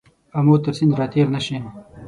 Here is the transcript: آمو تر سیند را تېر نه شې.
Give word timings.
آمو 0.37 0.55
تر 0.63 0.73
سیند 0.77 0.93
را 0.99 1.05
تېر 1.13 1.27
نه 1.35 1.41
شې. 1.45 1.57